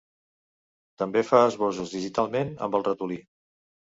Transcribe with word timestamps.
També 1.01 1.23
fa 1.27 1.41
esbossos 1.49 1.93
digitalment 1.97 2.51
amb 2.69 2.79
el 2.79 2.87
ratolí. 2.87 3.19